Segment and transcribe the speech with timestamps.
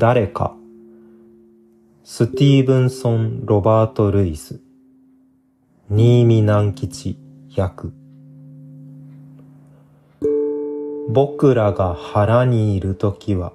[0.00, 0.56] 誰か。
[2.04, 4.60] スティーブンソン・ロバート・ルイス。
[5.90, 7.18] 新見南吉
[7.54, 7.92] 役。
[11.10, 13.52] 僕らが腹にいるときは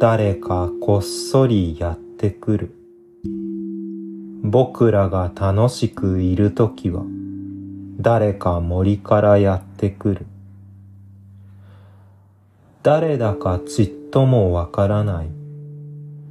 [0.00, 2.74] 誰かこっそりやってくる。
[4.42, 7.04] 僕らが楽しくいるときは
[8.00, 10.26] 誰か森からやってくる。
[12.82, 15.30] 誰だかちっともわからない。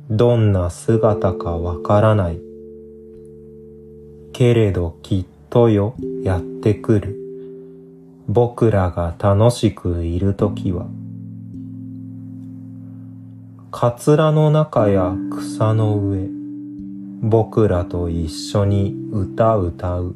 [0.09, 2.39] どんな姿かわからない。
[4.31, 7.17] けれどきっとよ、やってくる。
[8.29, 10.87] 僕らが楽しくいるときは。
[13.71, 16.29] カツラの中や草の上、
[17.21, 20.15] 僕らと一緒に歌歌う。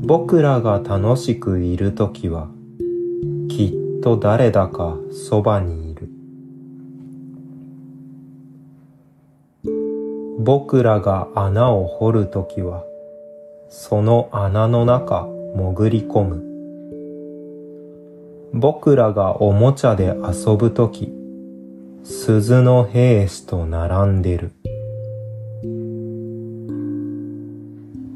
[0.00, 2.48] 僕らが楽しくいるときは、
[3.48, 6.08] きっと誰だかそばにいる。
[10.38, 12.84] 僕らが穴を掘るときは、
[13.68, 16.44] その穴の中潜り込む。
[18.54, 21.12] 僕らがおもちゃで遊ぶとき、
[22.02, 24.52] 鈴の兵士と並んでる。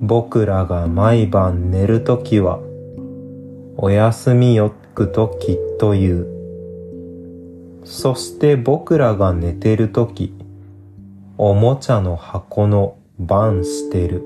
[0.01, 2.61] 僕らが毎晩寝るときは、
[3.77, 6.29] おやすみよくときっという。
[7.83, 10.33] そして僕らが寝てるとき、
[11.37, 14.23] おもちゃの箱の番してる。